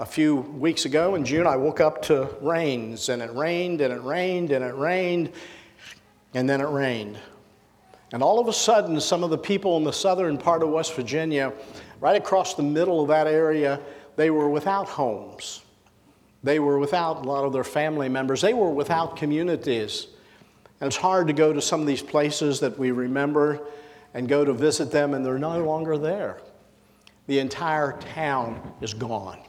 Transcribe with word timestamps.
a 0.00 0.06
few 0.06 0.36
weeks 0.36 0.86
ago 0.86 1.14
in 1.14 1.26
June, 1.26 1.46
I 1.46 1.56
woke 1.56 1.78
up 1.78 2.00
to 2.04 2.34
rains, 2.40 3.10
and 3.10 3.20
it 3.20 3.30
rained, 3.34 3.82
and 3.82 3.92
it 3.92 4.02
rained, 4.02 4.50
and 4.50 4.64
it 4.64 4.74
rained, 4.74 5.30
and 6.32 6.48
then 6.48 6.62
it 6.62 6.68
rained. 6.68 7.18
And 8.10 8.22
all 8.22 8.40
of 8.40 8.48
a 8.48 8.52
sudden, 8.52 8.98
some 8.98 9.22
of 9.22 9.28
the 9.28 9.36
people 9.36 9.76
in 9.76 9.84
the 9.84 9.92
southern 9.92 10.38
part 10.38 10.62
of 10.62 10.70
West 10.70 10.94
Virginia, 10.94 11.52
right 12.00 12.16
across 12.16 12.54
the 12.54 12.62
middle 12.62 13.02
of 13.02 13.08
that 13.08 13.26
area, 13.26 13.78
they 14.16 14.30
were 14.30 14.48
without 14.48 14.88
homes. 14.88 15.60
They 16.42 16.60
were 16.60 16.78
without 16.78 17.26
a 17.26 17.28
lot 17.28 17.44
of 17.44 17.52
their 17.52 17.62
family 17.62 18.08
members. 18.08 18.40
They 18.40 18.54
were 18.54 18.70
without 18.70 19.16
communities. 19.16 20.06
And 20.80 20.86
it's 20.86 20.96
hard 20.96 21.26
to 21.26 21.34
go 21.34 21.52
to 21.52 21.60
some 21.60 21.82
of 21.82 21.86
these 21.86 22.02
places 22.02 22.58
that 22.60 22.78
we 22.78 22.90
remember 22.90 23.60
and 24.14 24.26
go 24.26 24.46
to 24.46 24.54
visit 24.54 24.90
them, 24.90 25.12
and 25.12 25.26
they're 25.26 25.38
no 25.38 25.62
longer 25.62 25.98
there. 25.98 26.38
The 27.26 27.38
entire 27.38 27.98
town 28.14 28.72
is 28.80 28.94
gone. 28.94 29.40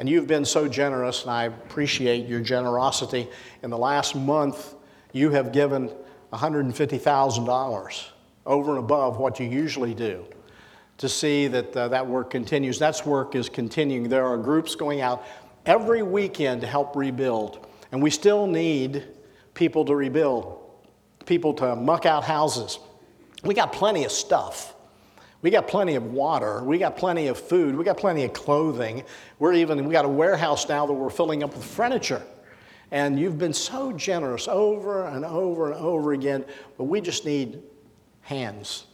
And 0.00 0.08
you've 0.08 0.26
been 0.26 0.46
so 0.46 0.66
generous, 0.66 1.22
and 1.22 1.30
I 1.30 1.44
appreciate 1.44 2.26
your 2.26 2.40
generosity. 2.40 3.28
In 3.62 3.68
the 3.68 3.76
last 3.76 4.16
month, 4.16 4.74
you 5.12 5.28
have 5.28 5.52
given 5.52 5.90
$150,000 6.32 8.04
over 8.46 8.70
and 8.70 8.78
above 8.78 9.18
what 9.18 9.38
you 9.38 9.46
usually 9.46 9.92
do 9.92 10.24
to 10.96 11.06
see 11.06 11.48
that 11.48 11.76
uh, 11.76 11.88
that 11.88 12.06
work 12.06 12.30
continues. 12.30 12.78
That 12.78 13.04
work 13.04 13.34
is 13.34 13.50
continuing. 13.50 14.08
There 14.08 14.26
are 14.26 14.38
groups 14.38 14.74
going 14.74 15.02
out 15.02 15.26
every 15.66 16.02
weekend 16.02 16.62
to 16.62 16.66
help 16.66 16.96
rebuild, 16.96 17.66
and 17.92 18.02
we 18.02 18.08
still 18.08 18.46
need 18.46 19.04
people 19.52 19.84
to 19.84 19.94
rebuild, 19.94 20.62
people 21.26 21.52
to 21.54 21.76
muck 21.76 22.06
out 22.06 22.24
houses. 22.24 22.78
We 23.44 23.52
got 23.52 23.74
plenty 23.74 24.04
of 24.06 24.12
stuff. 24.12 24.72
We 25.42 25.50
got 25.50 25.68
plenty 25.68 25.94
of 25.94 26.12
water. 26.12 26.62
We 26.62 26.78
got 26.78 26.96
plenty 26.96 27.28
of 27.28 27.38
food. 27.38 27.74
We 27.74 27.84
got 27.84 27.96
plenty 27.96 28.24
of 28.24 28.32
clothing. 28.32 29.04
We're 29.38 29.54
even, 29.54 29.86
we 29.86 29.92
got 29.92 30.04
a 30.04 30.08
warehouse 30.08 30.68
now 30.68 30.86
that 30.86 30.92
we're 30.92 31.10
filling 31.10 31.42
up 31.42 31.54
with 31.54 31.64
furniture. 31.64 32.22
And 32.90 33.18
you've 33.18 33.38
been 33.38 33.54
so 33.54 33.92
generous 33.92 34.48
over 34.48 35.06
and 35.06 35.24
over 35.24 35.72
and 35.72 35.80
over 35.80 36.12
again, 36.12 36.44
but 36.76 36.84
we 36.84 37.00
just 37.00 37.24
need 37.24 37.62
hands. 38.22 38.84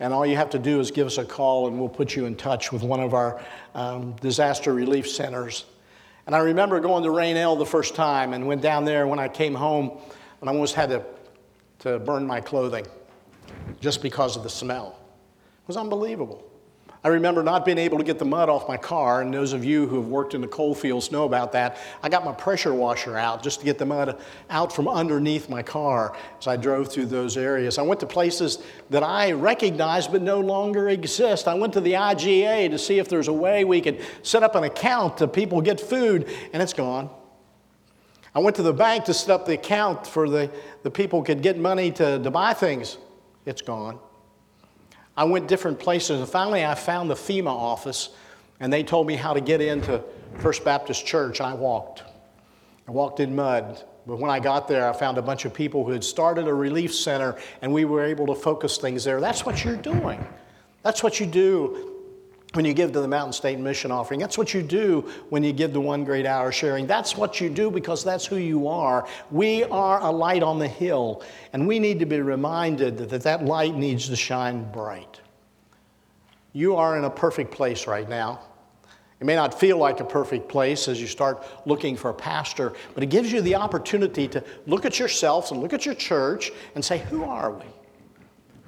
And 0.00 0.12
all 0.12 0.26
you 0.26 0.36
have 0.36 0.50
to 0.50 0.58
do 0.58 0.80
is 0.80 0.90
give 0.90 1.06
us 1.06 1.18
a 1.18 1.24
call, 1.24 1.68
and 1.68 1.78
we'll 1.78 1.88
put 1.88 2.16
you 2.16 2.26
in 2.26 2.34
touch 2.34 2.72
with 2.72 2.82
one 2.82 3.00
of 3.00 3.14
our 3.14 3.40
um, 3.74 4.16
disaster 4.20 4.72
relief 4.72 5.08
centers. 5.08 5.66
And 6.26 6.34
I 6.34 6.38
remember 6.38 6.80
going 6.80 7.04
to 7.04 7.10
Rainelle 7.10 7.58
the 7.58 7.66
first 7.66 7.94
time 7.94 8.32
and 8.32 8.46
went 8.46 8.62
down 8.62 8.84
there 8.84 9.06
when 9.06 9.18
I 9.18 9.28
came 9.28 9.54
home 9.54 9.98
and 10.40 10.48
I 10.48 10.52
almost 10.52 10.74
had 10.74 10.88
to, 10.90 11.04
to 11.80 11.98
burn 11.98 12.26
my 12.26 12.40
clothing 12.40 12.86
just 13.80 14.02
because 14.02 14.36
of 14.36 14.42
the 14.42 14.50
smell. 14.50 14.98
It 15.62 15.68
was 15.68 15.76
unbelievable. 15.76 16.44
I 17.04 17.08
remember 17.08 17.42
not 17.42 17.64
being 17.64 17.78
able 17.78 17.98
to 17.98 18.04
get 18.04 18.20
the 18.20 18.24
mud 18.24 18.48
off 18.48 18.68
my 18.68 18.76
car, 18.76 19.22
and 19.22 19.34
those 19.34 19.52
of 19.52 19.64
you 19.64 19.88
who 19.88 19.96
have 19.96 20.06
worked 20.06 20.34
in 20.34 20.40
the 20.40 20.46
coal 20.46 20.72
fields 20.72 21.10
know 21.10 21.24
about 21.24 21.50
that. 21.52 21.78
I 22.00 22.08
got 22.08 22.24
my 22.24 22.32
pressure 22.32 22.72
washer 22.72 23.18
out 23.18 23.42
just 23.42 23.58
to 23.58 23.64
get 23.64 23.76
the 23.76 23.86
mud 23.86 24.20
out 24.50 24.72
from 24.72 24.86
underneath 24.86 25.48
my 25.48 25.64
car 25.64 26.16
as 26.38 26.46
I 26.46 26.56
drove 26.56 26.92
through 26.92 27.06
those 27.06 27.36
areas. 27.36 27.78
I 27.78 27.82
went 27.82 27.98
to 28.00 28.06
places 28.06 28.62
that 28.90 29.02
I 29.02 29.32
recognized 29.32 30.12
but 30.12 30.22
no 30.22 30.38
longer 30.38 30.90
exist. 30.90 31.48
I 31.48 31.54
went 31.54 31.72
to 31.72 31.80
the 31.80 31.94
IGA 31.94 32.70
to 32.70 32.78
see 32.78 33.00
if 33.00 33.08
there's 33.08 33.28
a 33.28 33.32
way 33.32 33.64
we 33.64 33.80
could 33.80 34.00
set 34.22 34.44
up 34.44 34.54
an 34.54 34.62
account 34.62 35.18
to 35.18 35.26
people 35.26 35.60
get 35.60 35.80
food, 35.80 36.30
and 36.52 36.62
it's 36.62 36.72
gone. 36.72 37.10
I 38.32 38.38
went 38.38 38.54
to 38.56 38.62
the 38.62 38.72
bank 38.72 39.04
to 39.06 39.14
set 39.14 39.30
up 39.30 39.44
the 39.44 39.54
account 39.54 40.06
for 40.06 40.28
the, 40.28 40.52
the 40.84 40.90
people 40.90 41.22
could 41.22 41.42
get 41.42 41.58
money 41.58 41.90
to, 41.92 42.22
to 42.22 42.30
buy 42.30 42.54
things. 42.54 42.96
It's 43.44 43.60
gone. 43.60 43.98
I 45.22 45.24
went 45.24 45.46
different 45.46 45.78
places, 45.78 46.18
and 46.18 46.28
finally 46.28 46.64
I 46.64 46.74
found 46.74 47.08
the 47.08 47.14
FEMA 47.14 47.46
office, 47.46 48.08
and 48.58 48.72
they 48.72 48.82
told 48.82 49.06
me 49.06 49.14
how 49.14 49.32
to 49.32 49.40
get 49.40 49.60
into 49.60 50.02
First 50.40 50.64
Baptist 50.64 51.06
Church. 51.06 51.40
I 51.40 51.54
walked. 51.54 52.02
I 52.88 52.90
walked 52.90 53.20
in 53.20 53.36
mud. 53.36 53.84
But 54.04 54.16
when 54.16 54.32
I 54.32 54.40
got 54.40 54.66
there, 54.66 54.90
I 54.90 54.92
found 54.92 55.18
a 55.18 55.22
bunch 55.22 55.44
of 55.44 55.54
people 55.54 55.84
who 55.84 55.92
had 55.92 56.02
started 56.02 56.48
a 56.48 56.52
relief 56.52 56.92
center, 56.92 57.38
and 57.60 57.72
we 57.72 57.84
were 57.84 58.02
able 58.02 58.26
to 58.26 58.34
focus 58.34 58.78
things 58.78 59.04
there. 59.04 59.20
That's 59.20 59.46
what 59.46 59.64
you're 59.64 59.76
doing. 59.76 60.26
That's 60.82 61.04
what 61.04 61.20
you 61.20 61.26
do 61.26 61.91
when 62.54 62.64
you 62.64 62.74
give 62.74 62.92
to 62.92 63.00
the 63.00 63.08
Mountain 63.08 63.32
State 63.32 63.58
Mission 63.58 63.90
Offering. 63.90 64.20
That's 64.20 64.36
what 64.36 64.52
you 64.52 64.62
do 64.62 65.10
when 65.30 65.42
you 65.42 65.52
give 65.52 65.72
to 65.72 65.80
One 65.80 66.04
Great 66.04 66.26
Hour 66.26 66.52
Sharing. 66.52 66.86
That's 66.86 67.16
what 67.16 67.40
you 67.40 67.48
do 67.48 67.70
because 67.70 68.04
that's 68.04 68.26
who 68.26 68.36
you 68.36 68.68
are. 68.68 69.06
We 69.30 69.64
are 69.64 70.00
a 70.00 70.10
light 70.10 70.42
on 70.42 70.58
the 70.58 70.68
hill, 70.68 71.22
and 71.52 71.66
we 71.66 71.78
need 71.78 71.98
to 72.00 72.06
be 72.06 72.20
reminded 72.20 72.98
that 72.98 73.22
that 73.22 73.44
light 73.44 73.74
needs 73.74 74.08
to 74.08 74.16
shine 74.16 74.70
bright. 74.70 75.20
You 76.52 76.76
are 76.76 76.98
in 76.98 77.04
a 77.04 77.10
perfect 77.10 77.52
place 77.52 77.86
right 77.86 78.08
now. 78.08 78.40
It 79.18 79.24
may 79.24 79.36
not 79.36 79.58
feel 79.58 79.78
like 79.78 80.00
a 80.00 80.04
perfect 80.04 80.48
place 80.48 80.88
as 80.88 81.00
you 81.00 81.06
start 81.06 81.46
looking 81.64 81.96
for 81.96 82.10
a 82.10 82.14
pastor, 82.14 82.72
but 82.92 83.02
it 83.02 83.06
gives 83.06 83.32
you 83.32 83.40
the 83.40 83.54
opportunity 83.54 84.26
to 84.28 84.42
look 84.66 84.84
at 84.84 84.98
yourselves 84.98 85.52
and 85.52 85.62
look 85.62 85.72
at 85.72 85.86
your 85.86 85.94
church 85.94 86.50
and 86.74 86.84
say, 86.84 86.98
Who 86.98 87.22
are 87.24 87.52
we? 87.52 87.64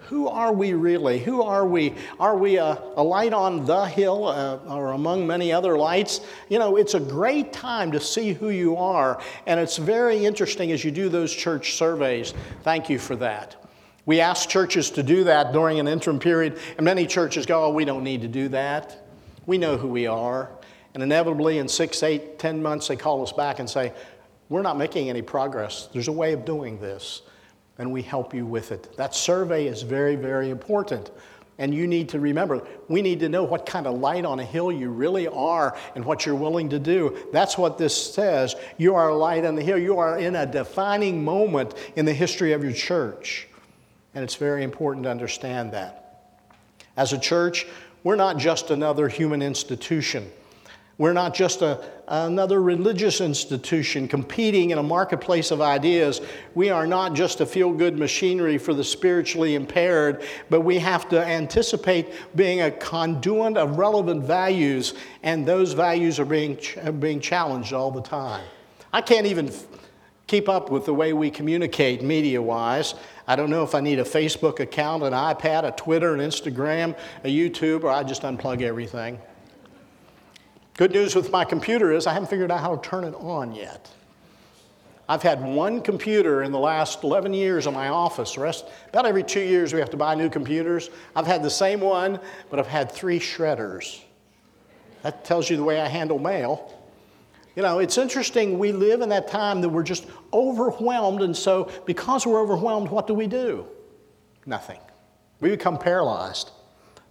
Who 0.09 0.28
are 0.28 0.53
we 0.53 0.75
really? 0.75 1.19
Who 1.19 1.42
are 1.42 1.66
we? 1.66 1.94
Are 2.20 2.37
we 2.37 2.56
a, 2.56 2.81
a 2.97 3.03
light 3.03 3.32
on 3.32 3.65
the 3.65 3.87
hill 3.87 4.26
uh, 4.26 4.59
or 4.69 4.92
among 4.92 5.26
many 5.26 5.53
other 5.53 5.78
lights? 5.78 6.20
You 6.48 6.59
know, 6.59 6.76
it's 6.76 6.94
a 6.94 7.00
great 7.00 7.53
time 7.53 7.91
to 7.92 8.00
see 8.00 8.32
who 8.32 8.50
you 8.50 8.76
are, 8.76 9.20
and 9.47 9.59
it's 9.59 9.76
very 9.76 10.25
interesting 10.25 10.72
as 10.72 10.84
you 10.84 10.91
do 10.91 11.09
those 11.09 11.32
church 11.32 11.75
surveys. 11.75 12.34
Thank 12.62 12.91
you 12.91 12.98
for 12.98 13.16
that. 13.16 13.56
We 14.06 14.20
ask 14.20 14.48
churches 14.48 14.91
to 14.92 15.03
do 15.03 15.25
that 15.25 15.53
during 15.53 15.81
an 15.81 15.88
interim 15.88 16.19
period, 16.19 16.59
and 16.76 16.84
many 16.84 17.06
churches 17.06 17.47
go, 17.47 17.65
Oh, 17.65 17.71
we 17.71 17.86
don't 17.86 18.04
need 18.04 18.21
to 18.22 18.28
do 18.28 18.48
that. 18.48 19.06
We 19.47 19.56
know 19.56 19.76
who 19.78 19.88
we 19.88 20.06
are. 20.06 20.50
And 20.92 21.03
inevitably, 21.03 21.59
in 21.59 21.66
six, 21.66 22.03
eight, 22.03 22.38
ten 22.38 22.62
months, 22.62 22.88
they 22.88 22.97
call 22.97 23.22
us 23.22 23.32
back 23.32 23.59
and 23.59 23.69
say, 23.69 23.94
We're 24.50 24.62
not 24.62 24.76
making 24.76 25.09
any 25.09 25.22
progress. 25.22 25.88
There's 25.92 26.09
a 26.09 26.12
way 26.12 26.34
of 26.34 26.44
doing 26.44 26.78
this 26.78 27.22
and 27.78 27.90
we 27.90 28.02
help 28.02 28.34
you 28.34 28.46
with 28.46 28.72
it. 28.72 28.96
That 28.96 29.14
survey 29.14 29.66
is 29.66 29.82
very, 29.82 30.16
very 30.16 30.50
important. 30.50 31.10
And 31.58 31.72
you 31.72 31.86
need 31.86 32.08
to 32.10 32.20
remember, 32.20 32.66
we 32.88 33.00
need 33.00 33.20
to 33.20 33.28
know 33.28 33.44
what 33.44 33.64
kind 33.64 33.86
of 33.86 34.00
light 34.00 34.24
on 34.24 34.40
a 34.40 34.44
hill 34.44 34.72
you 34.72 34.90
really 34.90 35.28
are 35.28 35.76
and 35.94 36.04
what 36.04 36.26
you're 36.26 36.34
willing 36.34 36.70
to 36.70 36.80
do. 36.80 37.16
That's 37.32 37.56
what 37.56 37.78
this 37.78 38.14
says. 38.14 38.56
You 38.76 38.96
are 38.96 39.10
a 39.10 39.14
light 39.14 39.44
on 39.44 39.54
the 39.54 39.62
hill. 39.62 39.78
You 39.78 39.98
are 39.98 40.18
in 40.18 40.34
a 40.34 40.46
defining 40.46 41.24
moment 41.24 41.74
in 41.94 42.06
the 42.06 42.12
history 42.12 42.52
of 42.52 42.64
your 42.64 42.72
church. 42.72 43.46
And 44.14 44.24
it's 44.24 44.34
very 44.34 44.64
important 44.64 45.04
to 45.04 45.10
understand 45.10 45.72
that. 45.72 46.00
As 46.96 47.12
a 47.12 47.18
church, 47.18 47.66
we're 48.02 48.16
not 48.16 48.36
just 48.36 48.70
another 48.70 49.08
human 49.08 49.41
institution. 49.41 50.30
We're 50.97 51.12
not 51.12 51.34
just 51.34 51.62
a, 51.62 51.84
another 52.06 52.62
religious 52.62 53.21
institution 53.21 54.06
competing 54.06 54.71
in 54.71 54.78
a 54.78 54.82
marketplace 54.82 55.50
of 55.50 55.60
ideas. 55.60 56.21
We 56.55 56.71
are 56.71 56.87
not 56.87 57.15
just 57.15 57.41
a 57.41 57.47
feel 57.47 57.72
good 57.72 57.99
machinery 57.99 58.59
for 58.59 58.75
the 58.75 58.84
spiritually 58.84 59.56
impaired, 59.56 60.22
but 60.50 60.60
we 60.60 60.78
have 60.78 61.09
to 61.09 61.25
anticipate 61.25 62.12
being 62.37 62.62
a 62.62 62.71
conduit 62.71 63.56
of 63.56 63.77
relevant 63.77 64.25
values, 64.25 64.94
and 65.25 65.44
those 65.44 65.72
values 65.72 66.21
are 66.21 66.25
being, 66.25 66.59
being 67.00 67.21
challenged 67.21 67.72
all 67.72 67.91
the 67.91 68.03
time. 68.03 68.44
I 68.93 69.00
can't 69.00 69.27
even 69.27 69.50
keep 70.28 70.49
up 70.49 70.71
with 70.71 70.87
the 70.87 70.94
way 70.94 71.12
we 71.12 71.28
communicate 71.28 72.03
media 72.03 72.41
wise. 72.41 72.94
I 73.27 73.34
don't 73.34 73.50
know 73.50 73.65
if 73.65 73.75
I 73.75 73.81
need 73.81 73.99
a 73.99 74.04
Facebook 74.04 74.60
account, 74.60 75.03
an 75.03 75.12
iPad, 75.12 75.65
a 75.65 75.72
Twitter, 75.72 76.15
an 76.15 76.21
Instagram, 76.21 76.97
a 77.25 77.28
YouTube, 77.28 77.83
or 77.83 77.91
I 77.91 78.04
just 78.04 78.22
unplug 78.22 78.62
everything. 78.62 79.19
Good 80.76 80.90
news 80.90 81.14
with 81.14 81.30
my 81.30 81.44
computer 81.44 81.92
is 81.92 82.06
I 82.06 82.12
haven't 82.12 82.28
figured 82.28 82.50
out 82.50 82.60
how 82.60 82.74
to 82.74 82.88
turn 82.88 83.04
it 83.04 83.14
on 83.14 83.54
yet. 83.54 83.88
I've 85.08 85.22
had 85.22 85.40
one 85.40 85.80
computer 85.82 86.42
in 86.42 86.50
the 86.50 86.58
last 86.58 87.04
11 87.04 87.32
years 87.32 87.68
in 87.68 87.74
my 87.74 87.88
office. 87.88 88.34
The 88.34 88.40
rest, 88.40 88.64
about 88.88 89.06
every 89.06 89.22
two 89.22 89.40
years, 89.40 89.72
we 89.72 89.78
have 89.78 89.90
to 89.90 89.96
buy 89.96 90.16
new 90.16 90.28
computers. 90.28 90.90
I've 91.14 91.28
had 91.28 91.44
the 91.44 91.50
same 91.50 91.78
one, 91.78 92.18
but 92.50 92.58
I've 92.58 92.66
had 92.66 92.90
three 92.90 93.20
shredders. 93.20 94.00
That 95.02 95.24
tells 95.24 95.48
you 95.48 95.56
the 95.56 95.62
way 95.62 95.80
I 95.80 95.86
handle 95.86 96.18
mail. 96.18 96.74
You 97.54 97.62
know, 97.62 97.78
it's 97.78 97.98
interesting. 97.98 98.59
We 98.59 98.72
live 98.72 99.00
in 99.00 99.10
that 99.10 99.28
time 99.28 99.60
that 99.60 99.68
we're 99.68 99.84
just 99.84 100.06
overwhelmed, 100.32 101.22
and 101.22 101.36
so 101.36 101.70
because 101.84 102.27
we're 102.27 102.41
overwhelmed, 102.41 102.88
what 102.88 103.06
do 103.06 103.15
we 103.15 103.28
do? 103.28 103.66
Nothing. 104.44 104.80
We 105.38 105.50
become 105.50 105.78
paralyzed. 105.78 106.50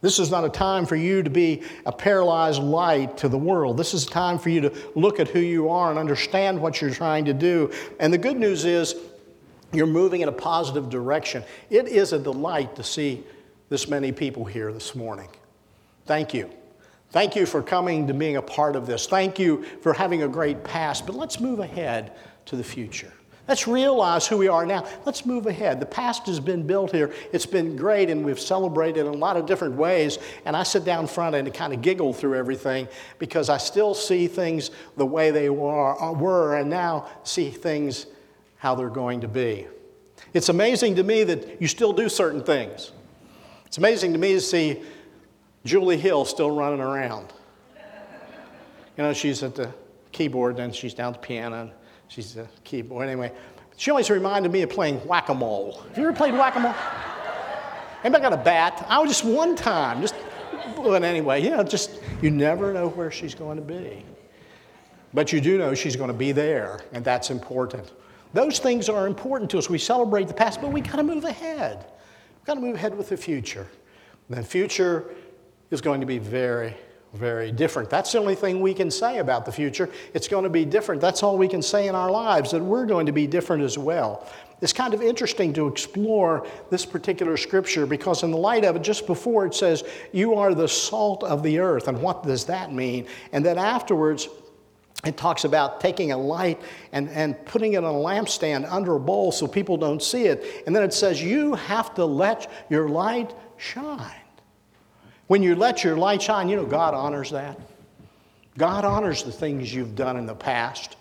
This 0.03 0.19
is 0.19 0.29
not 0.29 0.43
a 0.43 0.49
time 0.49 0.85
for 0.85 0.97
you 0.97 1.23
to 1.23 1.29
be 1.29 1.63
a 1.85 1.91
paralyzed 1.93 2.61
light 2.61 3.15
to 3.19 3.29
the 3.29 3.37
world. 3.37 3.77
This 3.77 3.93
is 3.93 4.05
a 4.05 4.09
time 4.09 4.37
for 4.37 4.49
you 4.49 4.59
to 4.59 4.73
look 4.95 5.21
at 5.21 5.29
who 5.29 5.39
you 5.39 5.69
are 5.69 5.91
and 5.91 5.97
understand 5.97 6.61
what 6.61 6.81
you're 6.81 6.91
trying 6.91 7.23
to 7.23 7.33
do. 7.33 7.71
And 8.01 8.11
the 8.11 8.17
good 8.17 8.35
news 8.35 8.65
is, 8.65 8.95
you're 9.71 9.87
moving 9.87 10.19
in 10.19 10.27
a 10.27 10.33
positive 10.33 10.89
direction. 10.89 11.41
It 11.69 11.87
is 11.87 12.11
a 12.11 12.19
delight 12.19 12.75
to 12.75 12.83
see 12.83 13.23
this 13.69 13.87
many 13.87 14.11
people 14.11 14.43
here 14.43 14.73
this 14.73 14.93
morning. 14.93 15.29
Thank 16.05 16.33
you. 16.33 16.49
Thank 17.11 17.37
you 17.37 17.45
for 17.45 17.63
coming 17.63 18.05
to 18.07 18.13
being 18.13 18.35
a 18.35 18.41
part 18.41 18.75
of 18.75 18.85
this. 18.85 19.07
Thank 19.07 19.39
you 19.39 19.63
for 19.81 19.93
having 19.93 20.23
a 20.23 20.27
great 20.27 20.65
past. 20.65 21.05
But 21.05 21.15
let's 21.15 21.39
move 21.39 21.59
ahead 21.59 22.11
to 22.47 22.57
the 22.57 22.63
future. 22.63 23.13
Let's 23.45 23.67
realize 23.67 24.25
who 24.25 24.37
we 24.37 24.47
are 24.47 24.65
now. 24.65 24.87
Let's 25.05 25.25
move 25.25 25.47
ahead. 25.47 25.81
The 25.81 25.85
past 25.85 26.27
has 26.27 26.39
been 26.39 26.65
built 26.65 26.91
here. 26.91 27.13
It's 27.33 27.45
been 27.45 27.75
great, 27.75 28.09
and 28.09 28.23
we've 28.23 28.39
celebrated 28.39 29.01
in 29.01 29.07
a 29.07 29.17
lot 29.17 29.35
of 29.35 29.45
different 29.45 29.75
ways. 29.75 30.17
And 30.45 30.55
I 30.55 30.63
sit 30.63 30.85
down 30.85 31.07
front 31.07 31.35
and 31.35 31.53
kind 31.53 31.73
of 31.73 31.81
giggle 31.81 32.13
through 32.13 32.35
everything 32.35 32.87
because 33.19 33.49
I 33.49 33.57
still 33.57 33.93
see 33.93 34.27
things 34.27 34.71
the 34.95 35.05
way 35.05 35.31
they 35.31 35.49
were, 35.49 36.01
uh, 36.01 36.59
and 36.59 36.69
now 36.69 37.09
see 37.23 37.49
things 37.49 38.05
how 38.57 38.75
they're 38.75 38.89
going 38.89 39.19
to 39.21 39.27
be. 39.27 39.67
It's 40.33 40.47
amazing 40.47 40.95
to 40.95 41.03
me 41.03 41.25
that 41.25 41.61
you 41.61 41.67
still 41.67 41.91
do 41.91 42.07
certain 42.07 42.43
things. 42.43 42.93
It's 43.65 43.77
amazing 43.77 44.13
to 44.13 44.19
me 44.19 44.33
to 44.33 44.41
see 44.41 44.81
Julie 45.65 45.97
Hill 45.97 46.23
still 46.23 46.51
running 46.51 46.79
around. 46.79 47.33
You 48.97 49.03
know, 49.03 49.13
she's 49.13 49.43
at 49.43 49.55
the 49.55 49.73
keyboard, 50.13 50.55
then 50.55 50.71
she's 50.71 50.93
down 50.93 51.13
at 51.13 51.21
the 51.21 51.27
piano. 51.27 51.71
She's 52.13 52.37
a 52.37 52.47
keyboard. 52.63 53.07
Anyway, 53.07 53.31
she 53.75 53.89
always 53.89 54.11
reminded 54.11 54.51
me 54.51 54.61
of 54.61 54.69
playing 54.69 54.97
whack 55.07 55.29
a 55.29 55.33
mole. 55.33 55.81
Have 55.89 55.97
you 55.97 56.03
ever 56.03 56.13
played 56.15 56.35
whack 56.35 56.55
a 56.55 56.59
mole? 56.59 56.75
Anybody 58.03 58.21
got 58.21 58.33
a 58.33 58.37
bat? 58.37 58.85
I 58.87 58.99
was 58.99 59.09
just 59.09 59.25
one 59.25 59.55
time. 59.55 59.99
Just, 59.99 60.13
but 60.75 61.03
anyway, 61.03 61.41
yeah, 61.41 61.63
just 61.63 61.99
you 62.21 62.29
never 62.29 62.71
know 62.71 62.89
where 62.89 63.09
she's 63.09 63.33
going 63.33 63.57
to 63.57 63.63
be. 63.63 64.05
But 65.15 65.33
you 65.33 65.41
do 65.41 65.57
know 65.57 65.73
she's 65.73 65.95
going 65.95 66.09
to 66.09 66.13
be 66.13 66.31
there, 66.31 66.81
and 66.91 67.03
that's 67.03 67.31
important. 67.31 67.91
Those 68.31 68.59
things 68.59 68.89
are 68.89 69.07
important 69.07 69.49
to 69.49 69.57
us. 69.57 69.67
We 69.67 69.79
celebrate 69.79 70.27
the 70.27 70.35
past, 70.35 70.61
but 70.61 70.71
we 70.71 70.81
got 70.81 70.97
to 70.97 71.03
move 71.03 71.23
ahead. 71.25 71.83
We've 72.37 72.45
got 72.45 72.55
to 72.55 72.59
move 72.59 72.75
ahead 72.75 72.95
with 72.95 73.09
the 73.09 73.17
future. 73.17 73.67
And 74.29 74.37
the 74.37 74.43
future 74.43 75.15
is 75.71 75.81
going 75.81 75.99
to 75.99 76.05
be 76.05 76.19
very, 76.19 76.75
very 77.13 77.51
different. 77.51 77.89
That's 77.89 78.11
the 78.11 78.17
only 78.17 78.35
thing 78.35 78.59
we 78.59 78.73
can 78.73 78.89
say 78.89 79.19
about 79.19 79.45
the 79.45 79.51
future. 79.51 79.89
It's 80.13 80.27
going 80.27 80.43
to 80.43 80.49
be 80.49 80.65
different. 80.65 80.99
That's 80.99 81.21
all 81.21 81.37
we 81.37 81.47
can 81.47 81.61
say 81.61 81.87
in 81.87 81.95
our 81.95 82.09
lives, 82.09 82.51
that 82.51 82.61
we're 82.61 82.87
going 82.87 83.05
to 83.05 83.11
be 83.11 83.27
different 83.27 83.63
as 83.63 83.77
well. 83.77 84.27
It's 84.61 84.73
kind 84.73 84.93
of 84.93 85.01
interesting 85.01 85.53
to 85.53 85.67
explore 85.67 86.47
this 86.69 86.85
particular 86.85 87.37
scripture 87.37 87.85
because, 87.85 88.23
in 88.23 88.31
the 88.31 88.37
light 88.37 88.65
of 88.65 88.75
it, 88.75 88.81
just 88.81 89.05
before 89.05 89.45
it 89.45 89.53
says, 89.53 89.83
You 90.11 90.35
are 90.35 90.55
the 90.55 90.67
salt 90.67 91.23
of 91.23 91.43
the 91.43 91.59
earth. 91.59 91.87
And 91.87 92.01
what 92.01 92.23
does 92.23 92.45
that 92.45 92.71
mean? 92.71 93.05
And 93.31 93.45
then 93.45 93.57
afterwards, 93.57 94.29
it 95.05 95.17
talks 95.17 95.43
about 95.43 95.81
taking 95.81 96.13
a 96.13 96.17
light 96.17 96.61
and, 96.93 97.09
and 97.09 97.45
putting 97.45 97.73
it 97.73 97.83
on 97.83 97.93
a 97.93 97.97
lampstand 97.97 98.71
under 98.71 98.95
a 98.95 98.99
bowl 98.99 99.33
so 99.33 99.47
people 99.47 99.75
don't 99.75 100.01
see 100.01 100.23
it. 100.23 100.63
And 100.65 100.75
then 100.75 100.81
it 100.81 100.93
says, 100.93 101.21
You 101.21 101.55
have 101.55 101.93
to 101.95 102.05
let 102.05 102.49
your 102.69 102.87
light 102.89 103.35
shine. 103.57 104.22
When 105.33 105.41
you 105.41 105.55
let 105.55 105.83
your 105.83 105.97
light 105.97 106.21
shine, 106.21 106.47
you 106.47 106.55
know, 106.55 106.63
God 106.63 106.93
honors 106.93 107.31
that. 107.31 107.59
God 108.55 108.85
honors 108.85 109.23
the 109.23 109.31
things 109.31 109.73
you've 109.73 109.95
done 109.95 110.15
in 110.15 110.27
the 110.27 110.35
past. 110.35 110.95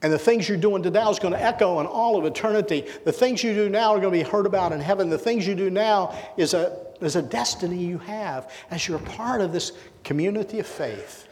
And 0.00 0.10
the 0.10 0.18
things 0.18 0.48
you're 0.48 0.56
doing 0.56 0.82
today 0.82 1.04
is 1.04 1.18
going 1.18 1.34
to 1.34 1.42
echo 1.42 1.78
in 1.80 1.84
all 1.84 2.16
of 2.16 2.24
eternity. 2.24 2.86
The 3.04 3.12
things 3.12 3.44
you 3.44 3.52
do 3.52 3.68
now 3.68 3.90
are 3.90 4.00
going 4.00 4.10
to 4.10 4.24
be 4.24 4.30
heard 4.30 4.46
about 4.46 4.72
in 4.72 4.80
heaven. 4.80 5.10
The 5.10 5.18
things 5.18 5.46
you 5.46 5.54
do 5.54 5.68
now 5.68 6.18
is 6.38 6.54
a, 6.54 6.78
is 7.02 7.14
a 7.14 7.20
destiny 7.20 7.76
you 7.76 7.98
have 7.98 8.50
as 8.70 8.88
you're 8.88 9.00
part 9.00 9.42
of 9.42 9.52
this 9.52 9.72
community 10.02 10.58
of 10.58 10.66
faith, 10.66 11.28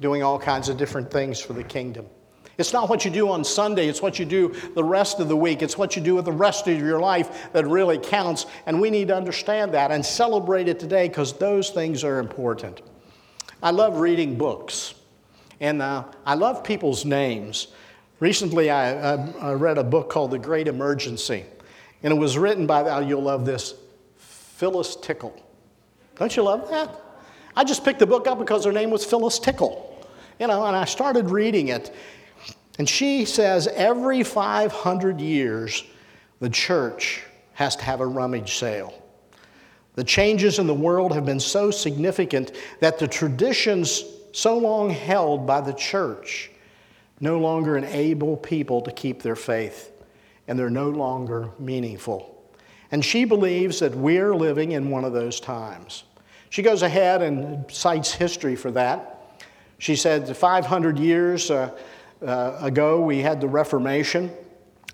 doing 0.00 0.22
all 0.22 0.38
kinds 0.38 0.68
of 0.68 0.76
different 0.76 1.10
things 1.10 1.40
for 1.40 1.54
the 1.54 1.64
kingdom. 1.64 2.06
It's 2.56 2.72
not 2.72 2.88
what 2.88 3.04
you 3.04 3.10
do 3.10 3.30
on 3.30 3.44
Sunday, 3.44 3.88
it's 3.88 4.00
what 4.00 4.18
you 4.18 4.24
do 4.24 4.54
the 4.74 4.84
rest 4.84 5.20
of 5.20 5.28
the 5.28 5.36
week. 5.36 5.62
It's 5.62 5.76
what 5.76 5.96
you 5.96 6.02
do 6.02 6.14
with 6.14 6.24
the 6.24 6.32
rest 6.32 6.68
of 6.68 6.78
your 6.78 7.00
life 7.00 7.52
that 7.52 7.66
really 7.66 7.98
counts. 7.98 8.46
And 8.66 8.80
we 8.80 8.90
need 8.90 9.08
to 9.08 9.16
understand 9.16 9.74
that 9.74 9.90
and 9.90 10.04
celebrate 10.04 10.68
it 10.68 10.78
today 10.78 11.08
because 11.08 11.32
those 11.32 11.70
things 11.70 12.04
are 12.04 12.18
important. 12.18 12.82
I 13.62 13.70
love 13.70 13.98
reading 13.98 14.36
books, 14.36 14.94
and 15.58 15.80
uh, 15.80 16.04
I 16.26 16.34
love 16.34 16.62
people's 16.62 17.04
names. 17.04 17.68
Recently, 18.20 18.70
I, 18.70 19.14
I, 19.14 19.32
I, 19.40 19.52
read 19.54 19.78
a 19.78 19.84
book 19.84 20.10
called 20.10 20.30
The 20.30 20.38
Great 20.38 20.68
Emergence, 20.68 21.30
and 21.30 21.44
it 22.02 22.16
was 22.16 22.36
written 22.36 22.66
by, 22.66 22.82
oh, 22.82 23.00
you'll 23.00 23.22
love 23.22 23.46
this, 23.46 23.74
Phyllis 24.18 24.96
Tickle. 24.96 25.34
Don't 26.16 26.36
you 26.36 26.42
love 26.42 26.68
that? 26.68 27.00
I 27.56 27.64
just 27.64 27.84
picked 27.84 28.00
the 28.00 28.06
book 28.06 28.26
up 28.26 28.38
because 28.38 28.64
her 28.64 28.72
name 28.72 28.90
was 28.90 29.04
Phyllis 29.04 29.38
Tickle. 29.38 29.90
You 30.38 30.48
know, 30.48 30.66
and 30.66 30.76
I 30.76 30.84
started 30.84 31.30
reading 31.30 31.68
it, 31.68 31.94
and 32.78 32.88
she 32.88 33.24
says 33.24 33.68
every 33.68 34.22
500 34.22 35.20
years, 35.20 35.84
the 36.40 36.50
church 36.50 37.22
has 37.52 37.76
to 37.76 37.84
have 37.84 38.00
a 38.00 38.06
rummage 38.06 38.56
sale. 38.56 39.00
The 39.94 40.04
changes 40.04 40.58
in 40.58 40.66
the 40.66 40.74
world 40.74 41.12
have 41.12 41.24
been 41.24 41.38
so 41.38 41.70
significant 41.70 42.52
that 42.80 42.98
the 42.98 43.06
traditions 43.06 44.02
so 44.32 44.58
long 44.58 44.90
held 44.90 45.46
by 45.46 45.60
the 45.60 45.72
church 45.72 46.50
no 47.20 47.38
longer 47.38 47.76
enable 47.76 48.36
people 48.36 48.80
to 48.82 48.90
keep 48.90 49.22
their 49.22 49.36
faith, 49.36 49.92
and 50.48 50.58
they're 50.58 50.68
no 50.68 50.90
longer 50.90 51.50
meaningful. 51.60 52.30
And 52.90 53.04
she 53.04 53.24
believes 53.24 53.78
that 53.78 53.94
we're 53.94 54.34
living 54.34 54.72
in 54.72 54.90
one 54.90 55.04
of 55.04 55.12
those 55.12 55.38
times. 55.38 56.04
She 56.50 56.62
goes 56.62 56.82
ahead 56.82 57.22
and 57.22 57.70
cites 57.70 58.12
history 58.12 58.56
for 58.56 58.72
that. 58.72 59.40
She 59.78 59.94
said 59.94 60.36
500 60.36 60.98
years. 60.98 61.50
Uh, 61.50 61.70
uh, 62.24 62.58
ago, 62.60 63.00
we 63.00 63.20
had 63.20 63.40
the 63.40 63.48
Reformation. 63.48 64.30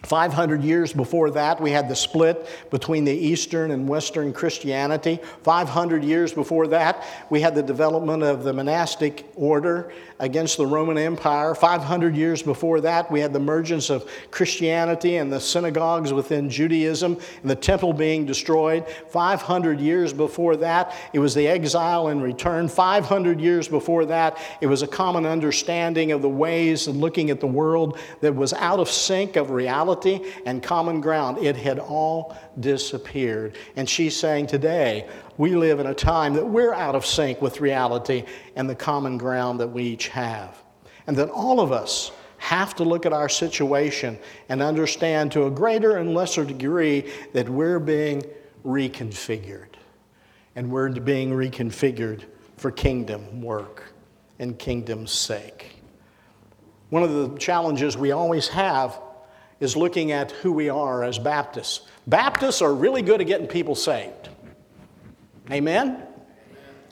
500 0.02 0.64
years 0.64 0.94
before 0.94 1.30
that, 1.32 1.60
we 1.60 1.70
had 1.70 1.88
the 1.88 1.94
split 1.96 2.48
between 2.70 3.04
the 3.04 3.12
Eastern 3.12 3.70
and 3.70 3.86
Western 3.86 4.32
Christianity. 4.32 5.20
500 5.42 6.02
years 6.02 6.32
before 6.32 6.68
that, 6.68 7.04
we 7.28 7.42
had 7.42 7.54
the 7.54 7.62
development 7.62 8.22
of 8.22 8.42
the 8.42 8.52
monastic 8.52 9.30
order 9.34 9.92
against 10.20 10.58
the 10.58 10.66
Roman 10.66 10.96
Empire. 10.98 11.54
500 11.54 12.14
years 12.14 12.42
before 12.42 12.80
that, 12.82 13.10
we 13.10 13.20
had 13.20 13.32
the 13.32 13.40
emergence 13.40 13.90
of 13.90 14.08
Christianity 14.30 15.16
and 15.16 15.32
the 15.32 15.40
synagogues 15.40 16.12
within 16.12 16.48
Judaism 16.48 17.18
and 17.42 17.50
the 17.50 17.56
temple 17.56 17.92
being 17.92 18.26
destroyed. 18.26 18.86
500 19.08 19.80
years 19.80 20.12
before 20.12 20.56
that, 20.56 20.94
it 21.12 21.18
was 21.18 21.34
the 21.34 21.48
exile 21.48 22.08
and 22.08 22.22
return. 22.22 22.68
500 22.68 23.40
years 23.40 23.66
before 23.66 24.04
that, 24.06 24.38
it 24.60 24.66
was 24.66 24.82
a 24.82 24.86
common 24.86 25.26
understanding 25.26 26.12
of 26.12 26.22
the 26.22 26.28
ways 26.28 26.86
and 26.86 27.00
looking 27.00 27.30
at 27.30 27.40
the 27.40 27.46
world 27.46 27.98
that 28.20 28.34
was 28.34 28.52
out 28.52 28.78
of 28.78 28.88
sync 28.88 29.36
of 29.36 29.50
reality 29.50 30.30
and 30.44 30.62
common 30.62 31.00
ground. 31.00 31.38
It 31.38 31.56
had 31.56 31.78
all 31.78 32.36
disappeared. 32.60 33.56
And 33.76 33.88
she's 33.88 34.16
saying 34.16 34.48
today, 34.48 35.08
we 35.36 35.54
live 35.54 35.80
in 35.80 35.86
a 35.86 35.94
time 35.94 36.34
that 36.34 36.46
we're 36.46 36.74
out 36.74 36.94
of 36.94 37.06
sync 37.06 37.40
with 37.40 37.60
reality 37.60 38.24
and 38.56 38.68
the 38.68 38.74
common 38.74 39.18
ground 39.18 39.60
that 39.60 39.68
we 39.68 39.84
each 39.84 40.08
have. 40.08 40.62
And 41.06 41.16
that 41.16 41.30
all 41.30 41.60
of 41.60 41.72
us 41.72 42.12
have 42.38 42.74
to 42.76 42.84
look 42.84 43.04
at 43.04 43.12
our 43.12 43.28
situation 43.28 44.18
and 44.48 44.62
understand 44.62 45.30
to 45.32 45.44
a 45.44 45.50
greater 45.50 45.98
and 45.98 46.14
lesser 46.14 46.44
degree 46.44 47.10
that 47.34 47.48
we're 47.48 47.78
being 47.78 48.24
reconfigured. 48.64 49.66
And 50.56 50.70
we're 50.70 50.88
being 50.90 51.30
reconfigured 51.30 52.24
for 52.56 52.70
kingdom 52.70 53.42
work 53.42 53.92
and 54.38 54.58
kingdom's 54.58 55.12
sake. 55.12 55.76
One 56.88 57.02
of 57.02 57.12
the 57.12 57.38
challenges 57.38 57.96
we 57.96 58.10
always 58.10 58.48
have 58.48 58.98
is 59.60 59.76
looking 59.76 60.10
at 60.12 60.32
who 60.32 60.50
we 60.50 60.70
are 60.70 61.04
as 61.04 61.18
Baptists. 61.18 61.82
Baptists 62.06 62.62
are 62.62 62.74
really 62.74 63.02
good 63.02 63.20
at 63.20 63.26
getting 63.26 63.46
people 63.46 63.74
saved. 63.74 64.29
Amen? 65.52 66.02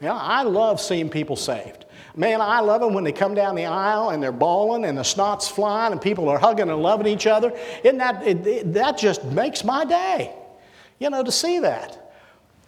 Yeah, 0.01 0.15
I 0.15 0.43
love 0.43 0.81
seeing 0.81 1.09
people 1.09 1.37
saved. 1.37 1.85
Man, 2.17 2.41
I 2.41 2.61
love 2.61 2.81
them 2.81 2.95
when 2.95 3.05
they 3.05 3.13
come 3.13 3.35
down 3.35 3.55
the 3.55 3.67
aisle 3.67 4.11
and 4.11 4.23
they're 4.23 4.33
bawling 4.33 4.85
and 4.85 4.99
the 4.99 5.05
snot's 5.05 5.49
flying 5.49 5.93
and 5.93 6.01
people 6.01 6.29
are 6.29 6.39
hugging 6.39 6.69
and 6.69 6.83
loving 6.83 7.07
each 7.07 7.27
other. 7.27 7.57
Isn't 7.85 7.99
that, 7.99 8.27
it, 8.27 8.47
it, 8.47 8.73
that 8.75 8.99
just 8.99 9.25
makes 9.25 9.63
my 9.63 9.85
day, 9.85 10.35
you 10.99 11.11
know, 11.11 11.23
to 11.23 11.31
see 11.31 11.61
that. 11.61 12.13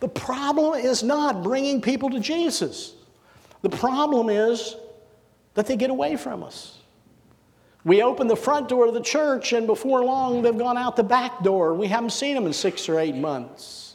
The 0.00 0.08
problem 0.08 0.78
is 0.78 1.02
not 1.02 1.42
bringing 1.42 1.80
people 1.82 2.10
to 2.10 2.20
Jesus. 2.20 2.94
The 3.62 3.70
problem 3.70 4.28
is 4.28 4.76
that 5.54 5.66
they 5.66 5.76
get 5.76 5.90
away 5.90 6.16
from 6.16 6.42
us. 6.42 6.78
We 7.84 8.02
open 8.02 8.26
the 8.26 8.36
front 8.36 8.68
door 8.68 8.86
of 8.86 8.94
the 8.94 9.00
church, 9.00 9.52
and 9.52 9.66
before 9.66 10.04
long, 10.04 10.42
they've 10.42 10.56
gone 10.56 10.76
out 10.76 10.96
the 10.96 11.02
back 11.02 11.42
door. 11.42 11.74
We 11.74 11.86
haven't 11.86 12.10
seen 12.10 12.34
them 12.34 12.46
in 12.46 12.52
six 12.52 12.88
or 12.88 12.98
eight 12.98 13.14
months. 13.14 13.89